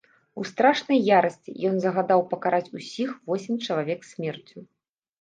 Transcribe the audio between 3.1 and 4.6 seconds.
восем чалавек смерцю.